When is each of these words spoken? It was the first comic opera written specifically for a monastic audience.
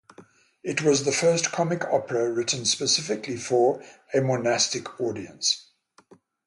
It 0.63 0.81
was 0.81 1.03
the 1.03 1.11
first 1.11 1.51
comic 1.51 1.85
opera 1.85 2.33
written 2.33 2.65
specifically 2.65 3.37
for 3.37 3.83
a 4.11 4.21
monastic 4.21 4.99
audience. 4.99 5.67